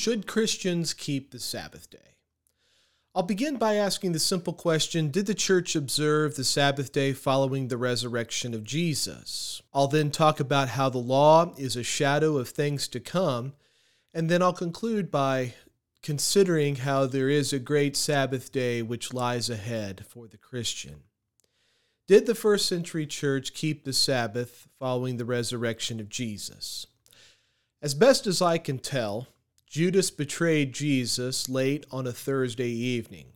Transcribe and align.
Should 0.00 0.26
Christians 0.26 0.94
keep 0.94 1.30
the 1.30 1.38
Sabbath 1.38 1.90
day? 1.90 2.16
I'll 3.14 3.22
begin 3.22 3.58
by 3.58 3.74
asking 3.74 4.12
the 4.12 4.18
simple 4.18 4.54
question 4.54 5.10
Did 5.10 5.26
the 5.26 5.34
church 5.34 5.76
observe 5.76 6.36
the 6.36 6.42
Sabbath 6.42 6.90
day 6.90 7.12
following 7.12 7.68
the 7.68 7.76
resurrection 7.76 8.54
of 8.54 8.64
Jesus? 8.64 9.60
I'll 9.74 9.88
then 9.88 10.10
talk 10.10 10.40
about 10.40 10.70
how 10.70 10.88
the 10.88 10.96
law 10.96 11.52
is 11.58 11.76
a 11.76 11.82
shadow 11.82 12.38
of 12.38 12.48
things 12.48 12.88
to 12.88 12.98
come, 12.98 13.52
and 14.14 14.30
then 14.30 14.40
I'll 14.40 14.54
conclude 14.54 15.10
by 15.10 15.52
considering 16.02 16.76
how 16.76 17.04
there 17.04 17.28
is 17.28 17.52
a 17.52 17.58
great 17.58 17.94
Sabbath 17.94 18.50
day 18.50 18.80
which 18.80 19.12
lies 19.12 19.50
ahead 19.50 20.06
for 20.08 20.26
the 20.26 20.38
Christian. 20.38 21.02
Did 22.08 22.24
the 22.24 22.34
first 22.34 22.64
century 22.64 23.04
church 23.06 23.52
keep 23.52 23.84
the 23.84 23.92
Sabbath 23.92 24.66
following 24.78 25.18
the 25.18 25.26
resurrection 25.26 26.00
of 26.00 26.08
Jesus? 26.08 26.86
As 27.82 27.92
best 27.92 28.26
as 28.26 28.40
I 28.40 28.56
can 28.56 28.78
tell, 28.78 29.28
Judas 29.70 30.10
betrayed 30.10 30.72
Jesus 30.72 31.48
late 31.48 31.86
on 31.92 32.04
a 32.04 32.12
Thursday 32.12 32.70
evening. 32.70 33.26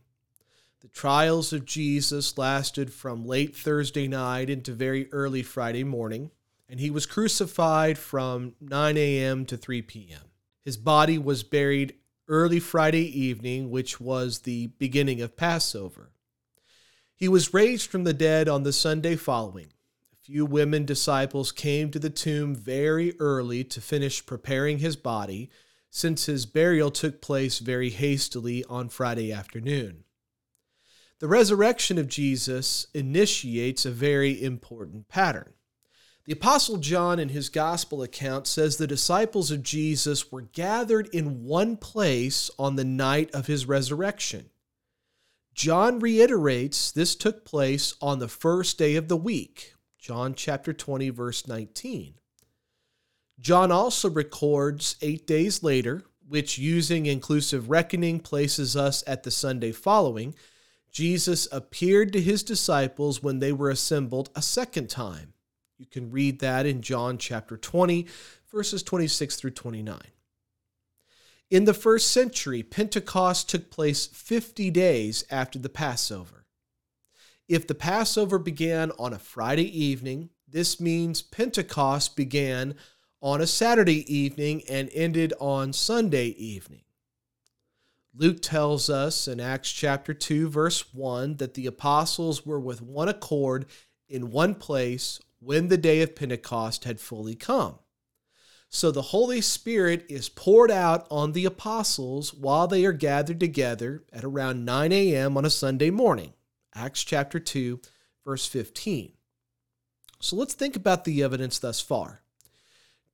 The 0.81 0.89
trials 0.89 1.53
of 1.53 1.63
Jesus 1.63 2.37
lasted 2.37 2.91
from 2.91 3.25
late 3.25 3.55
Thursday 3.55 4.05
night 4.09 4.49
into 4.49 4.73
very 4.73 5.09
early 5.13 5.43
Friday 5.43 5.85
morning, 5.85 6.31
and 6.67 6.77
he 6.77 6.89
was 6.89 7.05
crucified 7.05 7.97
from 7.97 8.53
9 8.59 8.97
a.m. 8.97 9.45
to 9.45 9.55
3 9.55 9.81
p.m. 9.83 10.23
His 10.65 10.75
body 10.75 11.17
was 11.17 11.43
buried 11.43 11.93
early 12.27 12.59
Friday 12.59 13.17
evening, 13.17 13.71
which 13.71 14.01
was 14.01 14.39
the 14.39 14.67
beginning 14.77 15.21
of 15.21 15.37
Passover. 15.37 16.11
He 17.15 17.29
was 17.29 17.53
raised 17.53 17.89
from 17.89 18.03
the 18.03 18.13
dead 18.13 18.49
on 18.49 18.63
the 18.63 18.73
Sunday 18.73 19.15
following. 19.15 19.67
A 20.11 20.17
few 20.17 20.45
women 20.45 20.83
disciples 20.83 21.53
came 21.53 21.91
to 21.91 21.99
the 21.99 22.09
tomb 22.09 22.53
very 22.53 23.17
early 23.21 23.63
to 23.63 23.79
finish 23.79 24.25
preparing 24.25 24.79
his 24.79 24.97
body 24.97 25.49
since 25.95 26.25
his 26.25 26.45
burial 26.45 26.91
took 26.91 27.21
place 27.21 27.59
very 27.59 27.89
hastily 27.89 28.65
on 28.65 28.89
Friday 28.89 29.31
afternoon. 29.31 30.03
The 31.19 31.27
resurrection 31.29 31.97
of 31.97 32.09
Jesus 32.09 32.87
initiates 32.93 33.85
a 33.85 33.91
very 33.91 34.43
important 34.43 35.07
pattern. 35.07 35.53
The 36.25 36.33
Apostle 36.33 36.79
John, 36.79 37.17
in 37.17 37.29
his 37.29 37.47
gospel 37.47 38.03
account, 38.03 38.45
says 38.45 38.75
the 38.75 38.87
disciples 38.87 39.51
of 39.51 39.63
Jesus 39.63 40.33
were 40.33 40.41
gathered 40.41 41.07
in 41.13 41.45
one 41.45 41.77
place 41.77 42.51
on 42.59 42.75
the 42.75 42.83
night 42.83 43.33
of 43.33 43.47
his 43.47 43.65
resurrection. 43.65 44.49
John 45.53 45.99
reiterates 45.99 46.91
this 46.91 47.15
took 47.15 47.45
place 47.45 47.95
on 48.01 48.19
the 48.19 48.27
first 48.27 48.77
day 48.77 48.97
of 48.97 49.07
the 49.07 49.15
week, 49.15 49.75
John 49.97 50.35
chapter 50.35 50.73
20, 50.73 51.09
verse 51.11 51.47
19. 51.47 52.15
John 53.39 53.71
also 53.71 54.09
records 54.09 54.95
eight 55.01 55.27
days 55.27 55.61
later, 55.61 56.03
which 56.27 56.57
using 56.57 57.05
inclusive 57.05 57.69
reckoning 57.69 58.19
places 58.19 58.75
us 58.75 59.03
at 59.05 59.23
the 59.23 59.31
Sunday 59.31 59.71
following, 59.71 60.35
Jesus 60.91 61.47
appeared 61.51 62.13
to 62.13 62.21
his 62.21 62.41
disciples 62.41 63.21
when 63.21 63.39
they 63.39 63.51
were 63.51 63.69
assembled 63.69 64.29
a 64.35 64.41
second 64.41 64.89
time. 64.89 65.33
You 65.77 65.85
can 65.85 66.09
read 66.09 66.39
that 66.39 66.65
in 66.65 66.81
John 66.81 67.17
chapter 67.17 67.57
20, 67.57 68.07
verses 68.49 68.81
26 68.81 69.35
through 69.35 69.51
29. 69.51 69.99
In 71.51 71.65
the 71.65 71.73
first 71.73 72.11
century, 72.11 72.63
Pentecost 72.63 73.49
took 73.49 73.69
place 73.69 74.07
50 74.07 74.71
days 74.71 75.25
after 75.29 75.59
the 75.59 75.69
Passover. 75.69 76.45
If 77.47 77.67
the 77.67 77.75
Passover 77.75 78.39
began 78.39 78.91
on 78.97 79.13
a 79.13 79.19
Friday 79.19 79.67
evening, 79.79 80.29
this 80.47 80.79
means 80.79 81.21
Pentecost 81.21 82.15
began 82.15 82.75
on 83.21 83.41
a 83.41 83.47
Saturday 83.47 84.13
evening 84.13 84.61
and 84.69 84.89
ended 84.93 85.33
on 85.39 85.73
Sunday 85.73 86.27
evening. 86.27 86.81
Luke 88.17 88.41
tells 88.41 88.89
us 88.89 89.27
in 89.27 89.39
Acts 89.39 89.71
chapter 89.71 90.13
2, 90.13 90.47
verse 90.49 90.93
1, 90.93 91.37
that 91.37 91.53
the 91.53 91.67
apostles 91.67 92.45
were 92.45 92.59
with 92.59 92.81
one 92.81 93.09
accord 93.09 93.65
in 94.07 94.31
one 94.31 94.55
place 94.55 95.19
when 95.39 95.67
the 95.67 95.77
day 95.77 96.01
of 96.01 96.15
Pentecost 96.15 96.85
had 96.85 96.99
fully 96.99 97.35
come. 97.35 97.79
So 98.69 98.91
the 98.91 99.01
Holy 99.01 99.41
Spirit 99.41 100.05
is 100.09 100.29
poured 100.29 100.71
out 100.71 101.07
on 101.09 101.31
the 101.31 101.45
apostles 101.45 102.33
while 102.33 102.67
they 102.67 102.85
are 102.85 102.91
gathered 102.93 103.39
together 103.39 104.03
at 104.11 104.23
around 104.23 104.65
9 104.65 104.91
a.m. 104.91 105.37
on 105.37 105.45
a 105.45 105.49
Sunday 105.49 105.89
morning. 105.89 106.33
Acts 106.73 107.03
chapter 107.03 107.39
2, 107.39 107.79
verse 108.25 108.45
15. 108.45 109.13
So 110.19 110.35
let's 110.35 110.53
think 110.53 110.75
about 110.75 111.05
the 111.05 111.23
evidence 111.23 111.59
thus 111.59 111.79
far. 111.79 112.21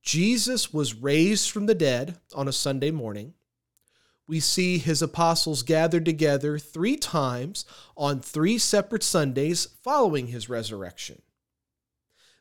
Jesus 0.02 0.72
was 0.72 0.94
raised 0.94 1.50
from 1.50 1.66
the 1.66 1.74
dead 1.74 2.18
on 2.34 2.48
a 2.48 2.52
Sunday 2.52 2.90
morning. 2.90 3.34
We 4.26 4.40
see 4.40 4.78
his 4.78 5.02
apostles 5.02 5.62
gathered 5.62 6.04
together 6.04 6.58
three 6.58 6.96
times 6.96 7.64
on 7.96 8.20
three 8.20 8.58
separate 8.58 9.02
Sundays 9.02 9.66
following 9.82 10.28
his 10.28 10.48
resurrection. 10.48 11.22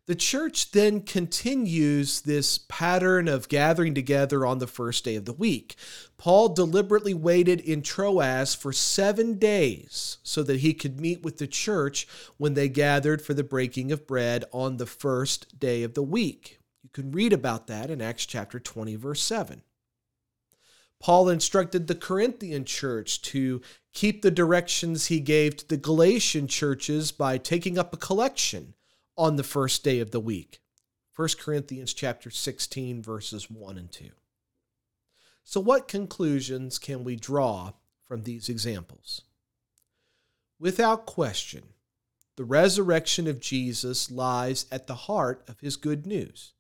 The 0.07 0.15
church 0.15 0.71
then 0.71 1.01
continues 1.01 2.21
this 2.21 2.57
pattern 2.57 3.27
of 3.27 3.47
gathering 3.47 3.93
together 3.93 4.45
on 4.45 4.57
the 4.57 4.67
first 4.67 5.05
day 5.05 5.15
of 5.15 5.25
the 5.25 5.33
week. 5.33 5.75
Paul 6.17 6.49
deliberately 6.49 7.13
waited 7.13 7.61
in 7.61 7.83
Troas 7.83 8.55
for 8.55 8.73
seven 8.73 9.37
days 9.37 10.17
so 10.23 10.41
that 10.43 10.61
he 10.61 10.73
could 10.73 10.99
meet 10.99 11.21
with 11.21 11.37
the 11.37 11.47
church 11.47 12.07
when 12.37 12.55
they 12.55 12.67
gathered 12.67 13.21
for 13.21 13.35
the 13.35 13.43
breaking 13.43 13.91
of 13.91 14.07
bread 14.07 14.43
on 14.51 14.77
the 14.77 14.87
first 14.87 15.59
day 15.59 15.83
of 15.83 15.93
the 15.93 16.03
week, 16.03 16.59
you 16.83 16.89
can 16.91 17.11
read 17.11 17.33
about 17.33 17.67
that 17.67 17.89
in 17.89 18.01
Acts 18.01 18.25
chapter 18.25 18.59
20, 18.59 18.95
verse 18.95 19.21
7. 19.21 19.61
Paul 20.99 21.29
instructed 21.29 21.87
the 21.87 21.95
Corinthian 21.95 22.63
church 22.63 23.21
to 23.23 23.61
keep 23.93 24.21
the 24.21 24.31
directions 24.31 25.07
he 25.07 25.19
gave 25.19 25.57
to 25.57 25.67
the 25.67 25.77
Galatian 25.77 26.47
churches 26.47 27.11
by 27.11 27.37
taking 27.37 27.77
up 27.77 27.93
a 27.93 27.97
collection 27.97 28.75
on 29.17 29.35
the 29.35 29.43
first 29.43 29.83
day 29.83 29.99
of 29.99 30.11
the 30.11 30.19
week. 30.19 30.61
1 31.15 31.29
Corinthians 31.39 31.93
chapter 31.93 32.29
16 32.29 33.01
verses 33.01 33.49
1 33.49 33.77
and 33.77 33.91
2. 33.91 34.09
So 35.43 35.59
what 35.59 35.87
conclusions 35.87 36.77
can 36.77 37.03
we 37.03 37.15
draw 37.15 37.73
from 38.07 38.23
these 38.23 38.47
examples? 38.47 39.23
Without 40.59 41.07
question, 41.07 41.63
the 42.37 42.45
resurrection 42.45 43.27
of 43.27 43.39
Jesus 43.39 44.11
lies 44.11 44.67
at 44.71 44.87
the 44.87 44.95
heart 44.95 45.43
of 45.47 45.59
his 45.59 45.75
good 45.75 46.05
news. 46.05 46.53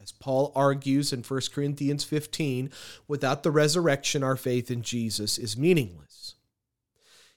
As 0.00 0.12
Paul 0.12 0.52
argues 0.54 1.12
in 1.12 1.22
1 1.22 1.40
Corinthians 1.52 2.04
15, 2.04 2.70
without 3.08 3.42
the 3.42 3.50
resurrection, 3.50 4.22
our 4.22 4.36
faith 4.36 4.70
in 4.70 4.82
Jesus 4.82 5.38
is 5.38 5.56
meaningless. 5.56 6.34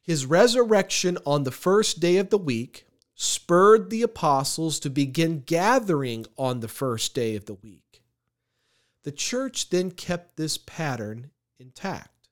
His 0.01 0.25
resurrection 0.25 1.17
on 1.25 1.43
the 1.43 1.51
first 1.51 1.99
day 1.99 2.17
of 2.17 2.29
the 2.29 2.37
week 2.37 2.85
spurred 3.15 3.89
the 3.89 4.01
apostles 4.01 4.79
to 4.79 4.89
begin 4.89 5.43
gathering 5.45 6.25
on 6.37 6.59
the 6.59 6.67
first 6.67 7.13
day 7.13 7.35
of 7.35 7.45
the 7.45 7.53
week. 7.53 8.01
The 9.03 9.11
church 9.11 9.69
then 9.69 9.91
kept 9.91 10.35
this 10.35 10.57
pattern 10.57 11.31
intact. 11.59 12.29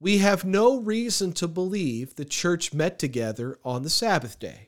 We 0.00 0.18
have 0.18 0.44
no 0.44 0.78
reason 0.78 1.32
to 1.32 1.48
believe 1.48 2.14
the 2.14 2.24
church 2.24 2.72
met 2.72 2.98
together 2.98 3.58
on 3.64 3.82
the 3.82 3.90
Sabbath 3.90 4.38
day. 4.38 4.67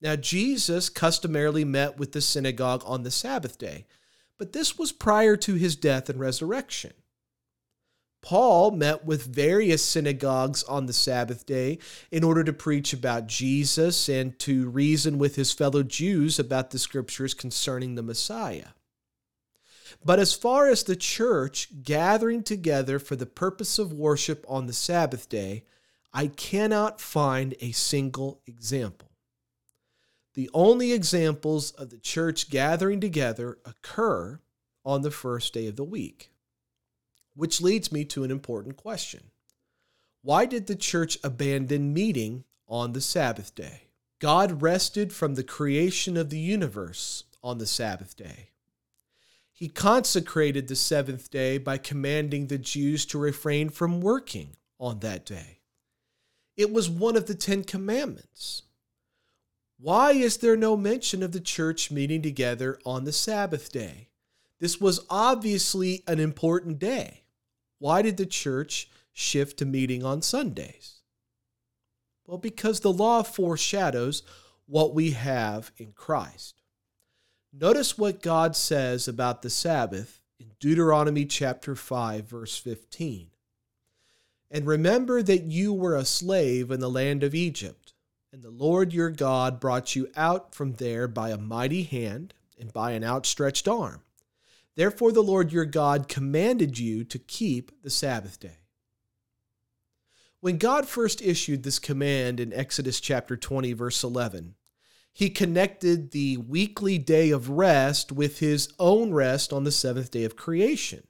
Now, 0.00 0.16
Jesus 0.16 0.88
customarily 0.88 1.64
met 1.64 1.98
with 1.98 2.12
the 2.12 2.20
synagogue 2.20 2.82
on 2.86 3.02
the 3.02 3.10
Sabbath 3.10 3.58
day, 3.58 3.86
but 4.38 4.52
this 4.52 4.78
was 4.78 4.92
prior 4.92 5.36
to 5.36 5.54
his 5.54 5.76
death 5.76 6.10
and 6.10 6.20
resurrection. 6.20 6.92
Paul 8.22 8.72
met 8.72 9.04
with 9.04 9.24
various 9.24 9.84
synagogues 9.84 10.64
on 10.64 10.86
the 10.86 10.92
Sabbath 10.92 11.46
day 11.46 11.78
in 12.10 12.24
order 12.24 12.42
to 12.42 12.52
preach 12.52 12.92
about 12.92 13.28
Jesus 13.28 14.08
and 14.08 14.36
to 14.40 14.68
reason 14.68 15.18
with 15.18 15.36
his 15.36 15.52
fellow 15.52 15.84
Jews 15.84 16.38
about 16.38 16.70
the 16.70 16.78
scriptures 16.78 17.34
concerning 17.34 17.94
the 17.94 18.02
Messiah. 18.02 18.70
But 20.04 20.18
as 20.18 20.34
far 20.34 20.68
as 20.68 20.82
the 20.82 20.96
church 20.96 21.68
gathering 21.84 22.42
together 22.42 22.98
for 22.98 23.14
the 23.14 23.26
purpose 23.26 23.78
of 23.78 23.92
worship 23.92 24.44
on 24.48 24.66
the 24.66 24.72
Sabbath 24.72 25.28
day, 25.28 25.64
I 26.12 26.26
cannot 26.26 27.00
find 27.00 27.54
a 27.60 27.70
single 27.72 28.40
example. 28.46 29.05
The 30.36 30.50
only 30.52 30.92
examples 30.92 31.70
of 31.72 31.88
the 31.88 31.96
church 31.96 32.50
gathering 32.50 33.00
together 33.00 33.56
occur 33.64 34.38
on 34.84 35.00
the 35.00 35.10
first 35.10 35.54
day 35.54 35.66
of 35.66 35.76
the 35.76 35.84
week. 35.84 36.30
Which 37.34 37.62
leads 37.62 37.90
me 37.90 38.04
to 38.04 38.22
an 38.22 38.30
important 38.30 38.76
question 38.76 39.30
Why 40.20 40.44
did 40.44 40.66
the 40.66 40.76
church 40.76 41.18
abandon 41.24 41.94
meeting 41.94 42.44
on 42.68 42.92
the 42.92 43.00
Sabbath 43.00 43.54
day? 43.54 43.88
God 44.18 44.60
rested 44.60 45.10
from 45.10 45.36
the 45.36 45.42
creation 45.42 46.18
of 46.18 46.28
the 46.28 46.38
universe 46.38 47.24
on 47.42 47.56
the 47.56 47.66
Sabbath 47.66 48.14
day. 48.14 48.50
He 49.50 49.68
consecrated 49.68 50.68
the 50.68 50.76
seventh 50.76 51.30
day 51.30 51.56
by 51.56 51.78
commanding 51.78 52.48
the 52.48 52.58
Jews 52.58 53.06
to 53.06 53.18
refrain 53.18 53.70
from 53.70 54.02
working 54.02 54.56
on 54.78 54.98
that 54.98 55.24
day. 55.24 55.60
It 56.58 56.70
was 56.70 56.90
one 56.90 57.16
of 57.16 57.24
the 57.24 57.34
Ten 57.34 57.64
Commandments. 57.64 58.64
Why 59.78 60.12
is 60.12 60.38
there 60.38 60.56
no 60.56 60.76
mention 60.76 61.22
of 61.22 61.32
the 61.32 61.40
church 61.40 61.90
meeting 61.90 62.22
together 62.22 62.78
on 62.84 63.04
the 63.04 63.12
Sabbath 63.12 63.70
day? 63.70 64.08
This 64.58 64.80
was 64.80 65.04
obviously 65.10 66.02
an 66.06 66.18
important 66.18 66.78
day. 66.78 67.24
Why 67.78 68.00
did 68.00 68.16
the 68.16 68.26
church 68.26 68.88
shift 69.12 69.58
to 69.58 69.66
meeting 69.66 70.02
on 70.02 70.22
Sundays? 70.22 71.00
Well, 72.26 72.38
because 72.38 72.80
the 72.80 72.92
law 72.92 73.22
foreshadows 73.22 74.22
what 74.66 74.94
we 74.94 75.12
have 75.12 75.70
in 75.76 75.92
Christ. 75.92 76.62
Notice 77.52 77.96
what 77.96 78.22
God 78.22 78.56
says 78.56 79.06
about 79.06 79.42
the 79.42 79.50
Sabbath 79.50 80.20
in 80.38 80.52
Deuteronomy 80.58 81.24
chapter 81.24 81.74
5 81.74 82.28
verse 82.28 82.56
15. 82.58 83.28
And 84.50 84.66
remember 84.66 85.22
that 85.22 85.44
you 85.44 85.72
were 85.72 85.96
a 85.96 86.04
slave 86.04 86.70
in 86.70 86.80
the 86.80 86.90
land 86.90 87.22
of 87.22 87.34
Egypt, 87.34 87.85
and 88.36 88.44
the 88.44 88.50
Lord 88.50 88.92
your 88.92 89.08
God 89.08 89.58
brought 89.58 89.96
you 89.96 90.10
out 90.14 90.54
from 90.54 90.74
there 90.74 91.08
by 91.08 91.30
a 91.30 91.38
mighty 91.38 91.84
hand 91.84 92.34
and 92.60 92.70
by 92.70 92.90
an 92.90 93.02
outstretched 93.02 93.66
arm. 93.66 94.02
Therefore, 94.74 95.10
the 95.10 95.22
Lord 95.22 95.52
your 95.52 95.64
God 95.64 96.06
commanded 96.06 96.78
you 96.78 97.02
to 97.04 97.18
keep 97.18 97.72
the 97.82 97.88
Sabbath 97.88 98.38
day. 98.38 98.58
When 100.40 100.58
God 100.58 100.86
first 100.86 101.22
issued 101.22 101.62
this 101.62 101.78
command 101.78 102.38
in 102.38 102.52
Exodus 102.52 103.00
chapter 103.00 103.38
20, 103.38 103.72
verse 103.72 104.04
11, 104.04 104.54
he 105.14 105.30
connected 105.30 106.10
the 106.10 106.36
weekly 106.36 106.98
day 106.98 107.30
of 107.30 107.48
rest 107.48 108.12
with 108.12 108.40
his 108.40 108.68
own 108.78 109.14
rest 109.14 109.50
on 109.50 109.64
the 109.64 109.72
seventh 109.72 110.10
day 110.10 110.24
of 110.24 110.36
creation. 110.36 111.06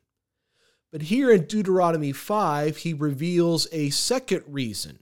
But 0.92 1.02
here 1.02 1.32
in 1.32 1.46
Deuteronomy 1.46 2.12
5, 2.12 2.76
he 2.76 2.94
reveals 2.94 3.66
a 3.72 3.90
second 3.90 4.44
reason. 4.46 5.00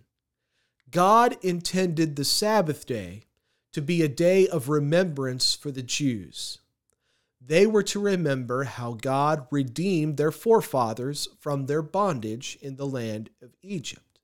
God 0.94 1.36
intended 1.42 2.14
the 2.14 2.24
Sabbath 2.24 2.86
day 2.86 3.24
to 3.72 3.82
be 3.82 4.00
a 4.00 4.08
day 4.08 4.46
of 4.46 4.68
remembrance 4.68 5.52
for 5.52 5.72
the 5.72 5.82
Jews. 5.82 6.60
They 7.40 7.66
were 7.66 7.82
to 7.82 7.98
remember 7.98 8.62
how 8.62 8.92
God 8.92 9.48
redeemed 9.50 10.16
their 10.16 10.30
forefathers 10.30 11.26
from 11.40 11.66
their 11.66 11.82
bondage 11.82 12.56
in 12.62 12.76
the 12.76 12.86
land 12.86 13.30
of 13.42 13.56
Egypt. 13.60 14.20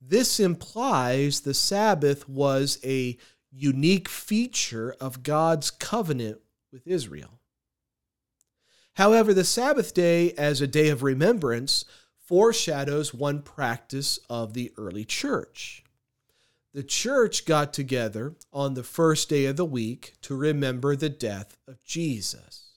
This 0.00 0.38
implies 0.38 1.40
the 1.40 1.54
Sabbath 1.54 2.28
was 2.28 2.78
a 2.84 3.18
unique 3.50 4.08
feature 4.08 4.94
of 5.00 5.24
God's 5.24 5.72
covenant 5.72 6.38
with 6.70 6.86
Israel. 6.86 7.40
However, 8.94 9.34
the 9.34 9.42
Sabbath 9.42 9.92
day 9.92 10.34
as 10.34 10.60
a 10.60 10.68
day 10.68 10.88
of 10.88 11.02
remembrance 11.02 11.84
foreshadows 12.28 13.14
one 13.14 13.40
practice 13.40 14.18
of 14.28 14.52
the 14.52 14.70
early 14.76 15.06
church. 15.06 15.82
The 16.74 16.82
church 16.82 17.46
got 17.46 17.72
together 17.72 18.34
on 18.52 18.74
the 18.74 18.82
first 18.82 19.30
day 19.30 19.46
of 19.46 19.56
the 19.56 19.64
week 19.64 20.12
to 20.22 20.36
remember 20.36 20.94
the 20.94 21.08
death 21.08 21.56
of 21.66 21.82
Jesus. 21.82 22.74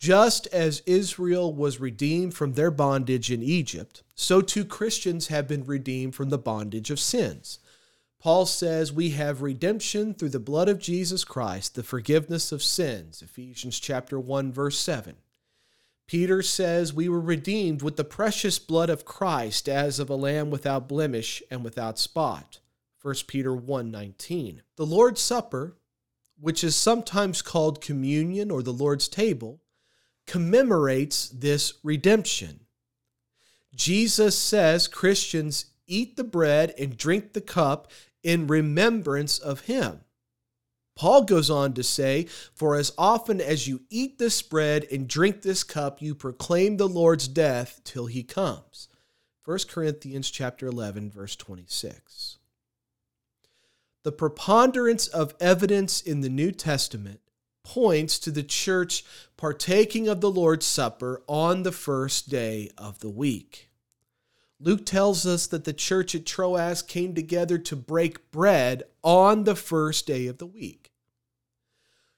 Just 0.00 0.48
as 0.48 0.82
Israel 0.84 1.54
was 1.54 1.78
redeemed 1.78 2.34
from 2.34 2.54
their 2.54 2.72
bondage 2.72 3.30
in 3.30 3.40
Egypt, 3.40 4.02
so 4.16 4.40
too 4.40 4.64
Christians 4.64 5.28
have 5.28 5.46
been 5.46 5.64
redeemed 5.64 6.16
from 6.16 6.30
the 6.30 6.38
bondage 6.38 6.90
of 6.90 6.98
sins. 6.98 7.60
Paul 8.18 8.46
says 8.46 8.92
we 8.92 9.10
have 9.10 9.42
redemption 9.42 10.12
through 10.12 10.30
the 10.30 10.40
blood 10.40 10.68
of 10.68 10.80
Jesus 10.80 11.22
Christ, 11.22 11.76
the 11.76 11.84
forgiveness 11.84 12.50
of 12.50 12.64
sins. 12.64 13.22
Ephesians 13.22 13.78
chapter 13.78 14.18
1 14.18 14.52
verse 14.52 14.76
7. 14.76 15.14
Peter 16.08 16.42
says 16.42 16.94
we 16.94 17.06
were 17.06 17.20
redeemed 17.20 17.82
with 17.82 17.96
the 17.96 18.02
precious 18.02 18.58
blood 18.58 18.88
of 18.88 19.04
Christ 19.04 19.68
as 19.68 20.00
of 20.00 20.08
a 20.08 20.16
lamb 20.16 20.50
without 20.50 20.88
blemish 20.88 21.42
and 21.50 21.62
without 21.62 21.98
spot. 21.98 22.60
1 23.02 23.26
Peter 23.26 23.54
1:19. 23.54 24.62
The 24.76 24.86
Lord's 24.86 25.20
Supper, 25.20 25.76
which 26.40 26.64
is 26.64 26.74
sometimes 26.74 27.42
called 27.42 27.82
communion 27.82 28.50
or 28.50 28.62
the 28.62 28.72
Lord's 28.72 29.06
table, 29.06 29.60
commemorates 30.26 31.28
this 31.28 31.74
redemption. 31.82 32.60
Jesus 33.74 34.36
says 34.36 34.88
Christians 34.88 35.66
eat 35.86 36.16
the 36.16 36.24
bread 36.24 36.74
and 36.78 36.96
drink 36.96 37.34
the 37.34 37.42
cup 37.42 37.92
in 38.22 38.46
remembrance 38.46 39.38
of 39.38 39.60
him. 39.60 40.00
Paul 40.98 41.22
goes 41.22 41.48
on 41.48 41.74
to 41.74 41.84
say, 41.84 42.24
For 42.54 42.74
as 42.74 42.92
often 42.98 43.40
as 43.40 43.68
you 43.68 43.82
eat 43.88 44.18
this 44.18 44.42
bread 44.42 44.84
and 44.90 45.06
drink 45.06 45.42
this 45.42 45.62
cup, 45.62 46.02
you 46.02 46.12
proclaim 46.12 46.76
the 46.76 46.88
Lord's 46.88 47.28
death 47.28 47.80
till 47.84 48.06
he 48.06 48.24
comes. 48.24 48.88
1 49.44 49.58
Corinthians 49.68 50.28
chapter 50.28 50.66
11, 50.66 51.08
verse 51.08 51.36
26. 51.36 52.38
The 54.02 54.10
preponderance 54.10 55.06
of 55.06 55.36
evidence 55.38 56.00
in 56.00 56.20
the 56.20 56.28
New 56.28 56.50
Testament 56.50 57.20
points 57.62 58.18
to 58.18 58.32
the 58.32 58.42
church 58.42 59.04
partaking 59.36 60.08
of 60.08 60.20
the 60.20 60.30
Lord's 60.30 60.66
Supper 60.66 61.22
on 61.28 61.62
the 61.62 61.70
first 61.70 62.28
day 62.28 62.70
of 62.76 62.98
the 62.98 63.08
week. 63.08 63.67
Luke 64.60 64.84
tells 64.84 65.24
us 65.24 65.46
that 65.46 65.64
the 65.64 65.72
church 65.72 66.14
at 66.14 66.26
Troas 66.26 66.82
came 66.82 67.14
together 67.14 67.58
to 67.58 67.76
break 67.76 68.30
bread 68.30 68.82
on 69.02 69.44
the 69.44 69.54
first 69.54 70.06
day 70.06 70.26
of 70.26 70.38
the 70.38 70.46
week. 70.46 70.90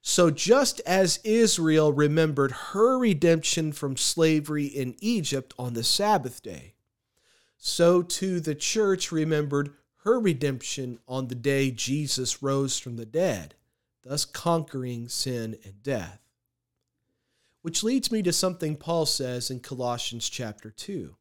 So, 0.02 0.30
just 0.30 0.80
as 0.86 1.20
Israel 1.24 1.92
remembered 1.92 2.52
her 2.52 2.98
redemption 2.98 3.72
from 3.72 3.98
slavery 3.98 4.64
in 4.64 4.96
Egypt 5.00 5.52
on 5.58 5.74
the 5.74 5.84
Sabbath 5.84 6.42
day, 6.42 6.74
so 7.58 8.00
too 8.00 8.40
the 8.40 8.54
church 8.54 9.12
remembered 9.12 9.74
her 10.04 10.18
redemption 10.18 10.98
on 11.06 11.28
the 11.28 11.34
day 11.34 11.70
Jesus 11.70 12.42
rose 12.42 12.78
from 12.78 12.96
the 12.96 13.04
dead, 13.04 13.54
thus 14.02 14.24
conquering 14.24 15.08
sin 15.08 15.58
and 15.64 15.82
death. 15.82 16.20
Which 17.60 17.82
leads 17.82 18.10
me 18.10 18.22
to 18.22 18.32
something 18.32 18.76
Paul 18.76 19.04
says 19.04 19.50
in 19.50 19.60
Colossians 19.60 20.30
chapter 20.30 20.70
2. 20.70 21.14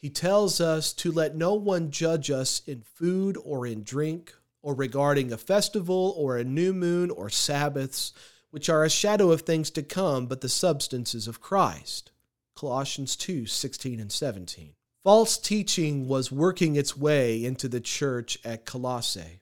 He 0.00 0.08
tells 0.08 0.60
us 0.60 0.92
to 0.94 1.12
let 1.12 1.36
no 1.36 1.54
one 1.54 1.90
judge 1.90 2.30
us 2.30 2.62
in 2.66 2.82
food 2.82 3.36
or 3.44 3.66
in 3.66 3.82
drink, 3.82 4.34
or 4.62 4.74
regarding 4.74 5.32
a 5.32 5.36
festival 5.36 6.14
or 6.16 6.36
a 6.36 6.44
new 6.44 6.72
moon 6.72 7.10
or 7.10 7.28
Sabbaths, 7.28 8.12
which 8.50 8.68
are 8.68 8.84
a 8.84 8.90
shadow 8.90 9.30
of 9.30 9.42
things 9.42 9.70
to 9.70 9.82
come, 9.82 10.26
but 10.26 10.40
the 10.40 10.48
substances 10.48 11.28
of 11.28 11.40
Christ. 11.40 12.12
Colossians 12.56 13.16
2 13.16 13.46
16 13.46 14.00
and 14.00 14.12
17. 14.12 14.74
False 15.02 15.38
teaching 15.38 16.08
was 16.08 16.30
working 16.30 16.76
its 16.76 16.96
way 16.96 17.42
into 17.42 17.68
the 17.68 17.80
church 17.80 18.38
at 18.44 18.66
Colossae. 18.66 19.40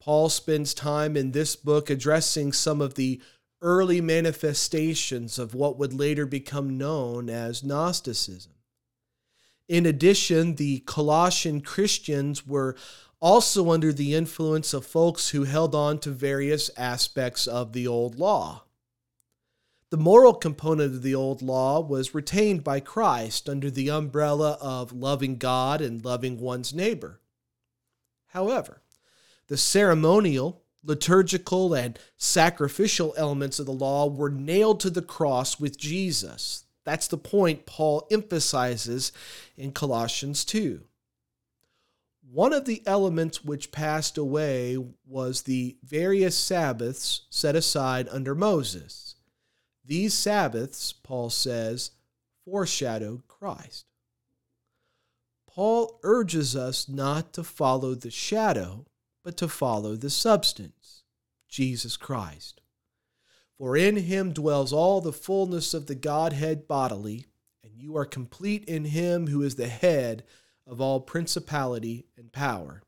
Paul 0.00 0.28
spends 0.28 0.74
time 0.74 1.16
in 1.16 1.32
this 1.32 1.56
book 1.56 1.88
addressing 1.88 2.52
some 2.52 2.80
of 2.80 2.94
the 2.94 3.20
early 3.62 4.00
manifestations 4.00 5.38
of 5.38 5.54
what 5.54 5.78
would 5.78 5.92
later 5.92 6.26
become 6.26 6.78
known 6.78 7.28
as 7.28 7.62
Gnosticism. 7.62 8.52
In 9.70 9.86
addition, 9.86 10.56
the 10.56 10.80
Colossian 10.80 11.60
Christians 11.60 12.44
were 12.44 12.74
also 13.20 13.70
under 13.70 13.92
the 13.92 14.16
influence 14.16 14.74
of 14.74 14.84
folks 14.84 15.28
who 15.28 15.44
held 15.44 15.76
on 15.76 16.00
to 16.00 16.10
various 16.10 16.72
aspects 16.76 17.46
of 17.46 17.72
the 17.72 17.86
old 17.86 18.18
law. 18.18 18.64
The 19.90 19.96
moral 19.96 20.34
component 20.34 20.96
of 20.96 21.02
the 21.02 21.14
old 21.14 21.40
law 21.40 21.78
was 21.78 22.16
retained 22.16 22.64
by 22.64 22.80
Christ 22.80 23.48
under 23.48 23.70
the 23.70 23.88
umbrella 23.90 24.58
of 24.60 24.90
loving 24.90 25.36
God 25.36 25.80
and 25.80 26.04
loving 26.04 26.40
one's 26.40 26.74
neighbor. 26.74 27.20
However, 28.30 28.82
the 29.46 29.56
ceremonial, 29.56 30.64
liturgical, 30.82 31.74
and 31.74 31.96
sacrificial 32.16 33.14
elements 33.16 33.60
of 33.60 33.66
the 33.66 33.72
law 33.72 34.08
were 34.08 34.30
nailed 34.30 34.80
to 34.80 34.90
the 34.90 35.00
cross 35.00 35.60
with 35.60 35.78
Jesus. 35.78 36.64
That's 36.84 37.08
the 37.08 37.18
point 37.18 37.66
Paul 37.66 38.06
emphasizes 38.10 39.12
in 39.56 39.72
Colossians 39.72 40.44
2. 40.44 40.82
One 42.32 42.52
of 42.52 42.64
the 42.64 42.82
elements 42.86 43.44
which 43.44 43.72
passed 43.72 44.16
away 44.16 44.76
was 45.06 45.42
the 45.42 45.76
various 45.82 46.38
Sabbaths 46.38 47.22
set 47.28 47.56
aside 47.56 48.08
under 48.10 48.34
Moses. 48.34 49.16
These 49.84 50.14
Sabbaths, 50.14 50.92
Paul 50.92 51.30
says, 51.30 51.90
foreshadowed 52.44 53.26
Christ. 53.26 53.86
Paul 55.48 55.98
urges 56.04 56.54
us 56.54 56.88
not 56.88 57.32
to 57.32 57.42
follow 57.42 57.94
the 57.94 58.10
shadow, 58.10 58.86
but 59.24 59.36
to 59.38 59.48
follow 59.48 59.96
the 59.96 60.10
substance, 60.10 61.02
Jesus 61.48 61.96
Christ. 61.96 62.60
For 63.60 63.76
in 63.76 63.96
him 63.96 64.32
dwells 64.32 64.72
all 64.72 65.02
the 65.02 65.12
fullness 65.12 65.74
of 65.74 65.84
the 65.84 65.94
Godhead 65.94 66.66
bodily, 66.66 67.26
and 67.62 67.74
you 67.76 67.94
are 67.94 68.06
complete 68.06 68.64
in 68.64 68.86
him 68.86 69.26
who 69.26 69.42
is 69.42 69.56
the 69.56 69.68
head 69.68 70.24
of 70.66 70.80
all 70.80 70.98
principality 70.98 72.06
and 72.16 72.32
power. 72.32 72.82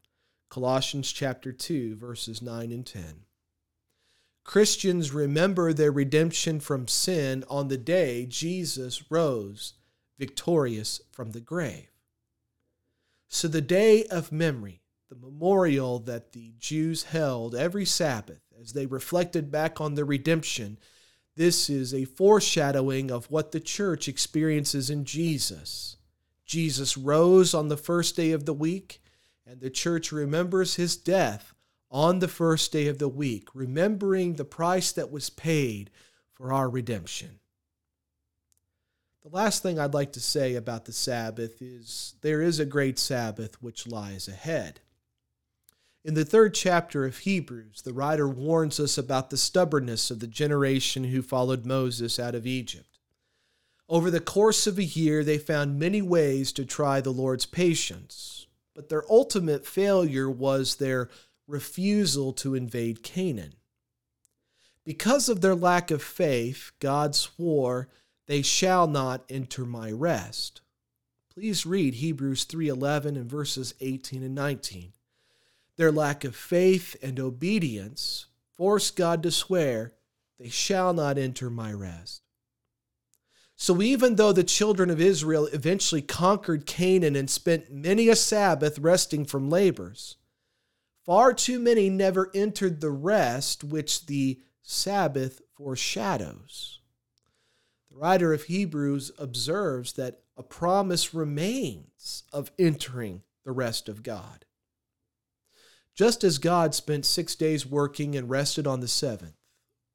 Colossians 0.49 1.13
chapter 1.13 1.53
2 1.53 1.97
verses 1.97 2.41
9 2.41 2.73
and 2.73 2.87
10. 2.87 3.27
Christians 4.45 5.13
remember 5.13 5.75
their 5.75 5.93
redemption 5.93 6.59
from 6.59 6.89
sin 6.89 7.45
on 7.51 7.69
the 7.69 7.77
day 7.77 8.25
Jesus 8.25 9.11
rose 9.11 9.75
victorious 10.19 11.03
from 11.11 11.33
the 11.33 11.41
grave. 11.43 11.91
So, 13.29 13.47
the 13.47 13.61
day 13.61 14.07
of 14.07 14.33
memory, 14.33 14.81
the 15.11 15.17
memorial 15.17 15.99
that 15.99 16.33
the 16.33 16.55
Jews 16.59 17.03
held 17.03 17.55
every 17.55 17.85
Sabbath 17.85 18.41
as 18.63 18.73
they 18.73 18.87
reflected 18.87 19.51
back 19.51 19.81
on 19.81 19.95
the 19.95 20.05
redemption, 20.05 20.79
this 21.35 21.69
is 21.69 21.93
a 21.93 22.05
foreshadowing 22.05 23.11
of 23.11 23.31
what 23.31 23.53
the 23.53 23.61
church 23.61 24.07
experiences 24.07 24.89
in 24.89 25.05
Jesus. 25.05 25.97
Jesus 26.47 26.97
rose 26.97 27.55
on 27.55 27.69
the 27.69 27.77
first 27.77 28.15
day 28.15 28.31
of 28.31 28.47
the 28.47 28.55
week, 28.55 29.03
and 29.47 29.61
the 29.61 29.71
church 29.71 30.13
remembers 30.13 30.77
his 30.77 30.97
death 30.97 31.55
on 31.91 32.21
the 32.21 32.29
first 32.29 32.73
day 32.73 32.87
of 32.87 32.99
the 32.99 33.09
week, 33.09 33.49
remembering 33.55 34.35
the 34.35 34.45
price 34.45 34.93
that 34.93 35.11
was 35.11 35.29
paid 35.29 35.91
for 36.33 36.53
our 36.53 36.69
redemption. 36.69 37.41
The 39.23 39.31
last 39.31 39.63
thing 39.63 39.79
I'd 39.79 39.95
like 39.95 40.13
to 40.13 40.21
say 40.21 40.55
about 40.55 40.85
the 40.85 40.93
Sabbath 40.93 41.63
is 41.63 42.15
there 42.23 42.43
is 42.43 42.59
a 42.59 42.67
great 42.67 42.99
Sabbath 42.99 43.63
which 43.63 43.87
lies 43.87 44.29
ahead. 44.29 44.81
In 46.05 46.15
the 46.15 46.25
third 46.25 46.53
chapter 46.53 47.05
of 47.05 47.19
Hebrews, 47.19 47.83
the 47.83 47.93
writer 47.93 48.29
warns 48.29 48.81
us 48.81 48.99
about 48.99 49.31
the 49.31 49.37
stubbornness 49.37 50.11
of 50.11 50.19
the 50.19 50.27
generation 50.27 51.05
who 51.05 51.23
followed 51.23 51.65
Moses 51.65 52.19
out 52.19 52.35
of 52.35 52.45
Egypt. 52.45 52.99
Over 53.89 54.11
the 54.11 54.21
course 54.21 54.67
of 54.67 54.79
a 54.79 54.85
year, 54.85 55.23
they 55.23 55.39
found 55.39 55.79
many 55.79 56.03
ways 56.03 56.51
to 56.53 56.65
try 56.65 57.01
the 57.01 57.13
Lord's 57.13 57.47
patience, 57.47 58.49
but 58.75 58.89
their 58.89 59.05
ultimate 59.09 59.65
failure 59.65 60.29
was 60.29 60.77
their 60.77 61.09
refusal 61.47 62.33
to 62.33 62.57
invade 62.57 63.05
Canaan. 63.05 63.55
Because 64.85 65.29
of 65.29 65.41
their 65.41 65.55
lack 65.55 65.93
of 65.93 66.03
faith, 66.03 66.73
God 66.81 67.15
swore 67.15 67.89
they 68.27 68.43
shall 68.43 68.89
not 68.89 69.25
enter 69.29 69.65
my 69.65 69.93
rest. 69.93 70.63
Please 71.33 71.65
read 71.65 71.95
Hebrews 71.95 72.45
3:11 72.45 73.17
and 73.17 73.31
verses 73.31 73.75
18 73.81 74.25
and 74.25 74.35
19. 74.35 74.95
Their 75.83 75.91
lack 75.91 76.23
of 76.23 76.37
faith 76.37 76.95
and 77.03 77.19
obedience 77.19 78.27
forced 78.57 78.95
God 78.95 79.21
to 79.25 79.33
swear, 79.33 79.95
they 80.39 80.49
shall 80.49 80.93
not 80.93 81.19
enter 81.19 81.51
my 81.51 81.73
rest. 81.73 82.23
So 83.57 83.83
even 83.83 84.15
though 84.15 84.31
the 84.31 84.45
children 84.45 84.91
of 84.91 85.01
Israel 85.01 85.47
eventually 85.47 86.01
conquered 86.01 86.67
Canaan 86.67 87.17
and 87.17 87.29
spent 87.29 87.73
many 87.73 88.09
a 88.09 88.15
Sabbath 88.15 88.79
resting 88.79 89.25
from 89.25 89.51
labors, 89.51 90.19
far 91.05 91.35
too 91.35 91.59
many 91.59 91.91
never 91.91 92.31
entered 92.33 92.81
the 92.81 92.93
rest 92.93 93.65
which 93.65 94.07
the 94.07 94.41
Sabbath 94.63 95.43
foreshadows. 95.57 96.79
The 97.91 97.97
writer 97.97 98.33
of 98.33 98.45
Hebrews 98.45 99.11
observes 99.19 99.95
that 99.95 100.21
a 100.37 100.45
promise 100.45 101.13
remains 101.13 102.23
of 102.33 102.53
entering 102.57 103.23
the 103.45 103.51
rest 103.51 103.89
of 103.89 104.05
God. 104.05 104.45
Just 105.95 106.25
as 106.25 106.39
God 106.39 106.75
spent 106.75 107.05
six 107.05 107.35
days 107.35 107.67
working 107.67 108.17
and 108.17 108.31
rested 108.31 108.67
on 108.67 108.81
the 108.81 108.89
seventh, 108.89 109.37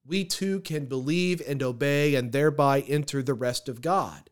we 0.06 0.24
too 0.24 0.60
can 0.62 0.86
believe 0.86 1.42
and 1.48 1.62
obey 1.62 2.16
and 2.16 2.32
thereby 2.32 2.82
enter 2.82 3.22
the 3.22 3.34
rest 3.34 3.68
of 3.68 3.82
God. 3.82 4.30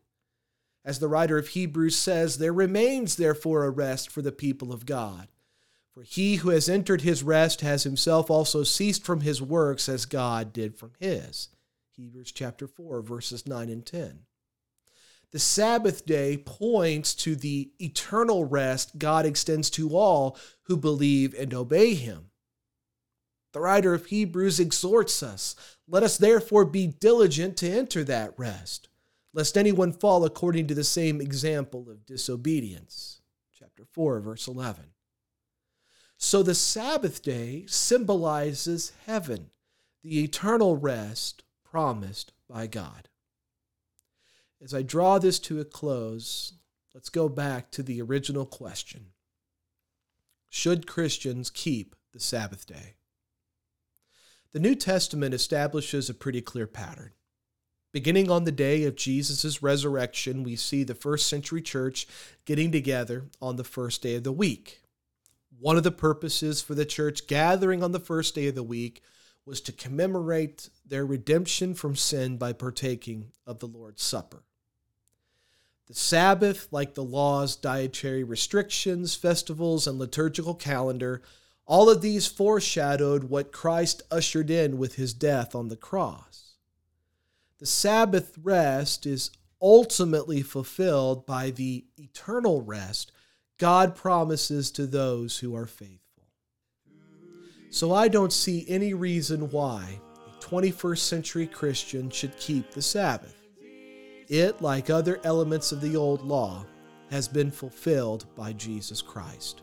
As 0.84 1.00
the 1.00 1.08
writer 1.08 1.36
of 1.36 1.48
Hebrews 1.48 1.96
says, 1.96 2.38
there 2.38 2.52
remains 2.52 3.16
therefore 3.16 3.64
a 3.64 3.70
rest 3.70 4.08
for 4.08 4.22
the 4.22 4.32
people 4.32 4.72
of 4.72 4.86
God. 4.86 5.28
For 5.92 6.02
he 6.02 6.36
who 6.36 6.50
has 6.50 6.68
entered 6.68 7.00
his 7.00 7.22
rest 7.22 7.62
has 7.62 7.82
himself 7.82 8.30
also 8.30 8.62
ceased 8.62 9.04
from 9.04 9.22
his 9.22 9.42
works 9.42 9.88
as 9.88 10.06
God 10.06 10.52
did 10.52 10.76
from 10.76 10.92
his. 11.00 11.48
Hebrews 11.90 12.32
chapter 12.32 12.68
4, 12.68 13.00
verses 13.00 13.46
9 13.46 13.68
and 13.70 13.84
10. 13.84 14.25
The 15.32 15.38
Sabbath 15.38 16.06
day 16.06 16.36
points 16.36 17.14
to 17.16 17.36
the 17.36 17.70
eternal 17.78 18.44
rest 18.44 18.98
God 18.98 19.26
extends 19.26 19.70
to 19.70 19.96
all 19.96 20.38
who 20.62 20.76
believe 20.76 21.34
and 21.34 21.52
obey 21.52 21.94
him. 21.94 22.30
The 23.52 23.60
writer 23.60 23.94
of 23.94 24.06
Hebrews 24.06 24.60
exhorts 24.60 25.22
us 25.22 25.56
let 25.88 26.02
us 26.02 26.18
therefore 26.18 26.64
be 26.64 26.86
diligent 26.86 27.56
to 27.58 27.70
enter 27.70 28.02
that 28.04 28.34
rest, 28.36 28.88
lest 29.32 29.56
anyone 29.56 29.92
fall 29.92 30.24
according 30.24 30.66
to 30.66 30.74
the 30.74 30.84
same 30.84 31.20
example 31.20 31.88
of 31.88 32.04
disobedience. 32.06 33.20
Chapter 33.52 33.84
4, 33.84 34.20
verse 34.20 34.48
11. 34.48 34.84
So 36.18 36.42
the 36.42 36.54
Sabbath 36.54 37.22
day 37.22 37.64
symbolizes 37.68 38.92
heaven, 39.06 39.50
the 40.02 40.24
eternal 40.24 40.76
rest 40.76 41.44
promised 41.64 42.32
by 42.48 42.66
God. 42.66 43.08
As 44.66 44.74
I 44.74 44.82
draw 44.82 45.20
this 45.20 45.38
to 45.38 45.60
a 45.60 45.64
close, 45.64 46.54
let's 46.92 47.08
go 47.08 47.28
back 47.28 47.70
to 47.70 47.84
the 47.84 48.02
original 48.02 48.44
question 48.44 49.12
Should 50.50 50.88
Christians 50.88 51.50
keep 51.50 51.94
the 52.12 52.18
Sabbath 52.18 52.66
day? 52.66 52.96
The 54.50 54.58
New 54.58 54.74
Testament 54.74 55.34
establishes 55.34 56.10
a 56.10 56.14
pretty 56.14 56.40
clear 56.40 56.66
pattern. 56.66 57.12
Beginning 57.92 58.28
on 58.28 58.42
the 58.42 58.50
day 58.50 58.82
of 58.82 58.96
Jesus' 58.96 59.62
resurrection, 59.62 60.42
we 60.42 60.56
see 60.56 60.82
the 60.82 60.96
first 60.96 61.28
century 61.28 61.62
church 61.62 62.08
getting 62.44 62.72
together 62.72 63.26
on 63.40 63.54
the 63.54 63.62
first 63.62 64.02
day 64.02 64.16
of 64.16 64.24
the 64.24 64.32
week. 64.32 64.80
One 65.60 65.76
of 65.76 65.84
the 65.84 65.92
purposes 65.92 66.60
for 66.60 66.74
the 66.74 66.84
church 66.84 67.28
gathering 67.28 67.84
on 67.84 67.92
the 67.92 68.00
first 68.00 68.34
day 68.34 68.48
of 68.48 68.56
the 68.56 68.64
week 68.64 69.00
was 69.44 69.60
to 69.60 69.70
commemorate 69.70 70.70
their 70.84 71.06
redemption 71.06 71.72
from 71.72 71.94
sin 71.94 72.36
by 72.36 72.52
partaking 72.52 73.30
of 73.46 73.60
the 73.60 73.68
Lord's 73.68 74.02
Supper. 74.02 74.42
The 75.86 75.94
Sabbath, 75.94 76.68
like 76.72 76.94
the 76.94 77.04
laws, 77.04 77.54
dietary 77.54 78.24
restrictions, 78.24 79.14
festivals, 79.14 79.86
and 79.86 79.98
liturgical 79.98 80.54
calendar, 80.54 81.22
all 81.64 81.88
of 81.88 82.00
these 82.00 82.26
foreshadowed 82.26 83.24
what 83.24 83.52
Christ 83.52 84.02
ushered 84.10 84.50
in 84.50 84.78
with 84.78 84.96
his 84.96 85.14
death 85.14 85.54
on 85.54 85.68
the 85.68 85.76
cross. 85.76 86.54
The 87.58 87.66
Sabbath 87.66 88.36
rest 88.42 89.06
is 89.06 89.30
ultimately 89.62 90.42
fulfilled 90.42 91.24
by 91.24 91.50
the 91.50 91.84
eternal 91.96 92.62
rest 92.62 93.12
God 93.58 93.94
promises 93.94 94.70
to 94.72 94.86
those 94.86 95.38
who 95.38 95.56
are 95.56 95.66
faithful. 95.66 96.28
So 97.70 97.92
I 97.92 98.08
don't 98.08 98.32
see 98.32 98.66
any 98.68 98.92
reason 98.92 99.50
why 99.50 100.00
a 100.26 100.44
21st 100.44 100.98
century 100.98 101.46
Christian 101.46 102.10
should 102.10 102.36
keep 102.36 102.70
the 102.72 102.82
Sabbath. 102.82 103.45
It, 104.28 104.60
like 104.60 104.90
other 104.90 105.20
elements 105.24 105.72
of 105.72 105.80
the 105.80 105.96
old 105.96 106.22
law, 106.22 106.66
has 107.10 107.28
been 107.28 107.50
fulfilled 107.50 108.26
by 108.34 108.52
Jesus 108.52 109.00
Christ. 109.00 109.62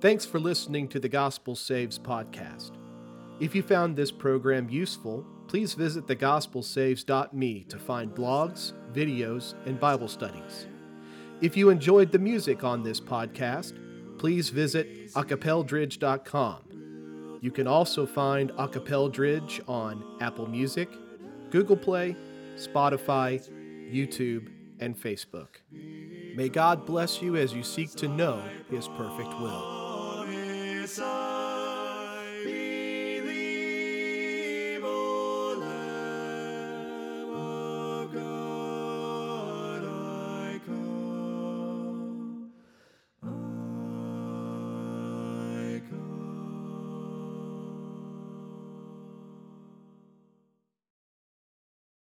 Thanks 0.00 0.24
for 0.24 0.40
listening 0.40 0.88
to 0.88 1.00
the 1.00 1.08
Gospel 1.08 1.54
Saves 1.54 1.98
podcast. 1.98 2.72
If 3.40 3.54
you 3.54 3.62
found 3.62 3.96
this 3.96 4.12
program 4.12 4.68
useful, 4.68 5.26
please 5.48 5.74
visit 5.74 6.06
thegospelsaves.me 6.06 7.64
to 7.64 7.78
find 7.78 8.14
blogs, 8.14 8.72
videos, 8.92 9.54
and 9.66 9.80
Bible 9.80 10.08
studies. 10.08 10.66
If 11.40 11.56
you 11.56 11.70
enjoyed 11.70 12.12
the 12.12 12.18
music 12.18 12.62
on 12.62 12.82
this 12.82 13.00
podcast, 13.00 13.78
please 14.18 14.50
visit 14.50 15.12
acapeldridge.com. 15.14 17.38
You 17.40 17.50
can 17.50 17.66
also 17.66 18.06
find 18.06 18.52
Acapeldridge 18.52 19.68
on 19.68 20.04
Apple 20.20 20.46
Music, 20.46 20.88
Google 21.50 21.76
Play, 21.76 22.14
Spotify, 22.56 23.40
YouTube, 23.92 24.48
and 24.80 24.98
Facebook. 24.98 25.48
May 25.70 26.48
God 26.48 26.86
bless 26.86 27.20
you 27.22 27.36
as 27.36 27.52
you 27.52 27.62
seek 27.62 27.90
to 27.96 28.08
know 28.08 28.42
His 28.70 28.88
perfect 28.88 29.30
will. 29.40 29.82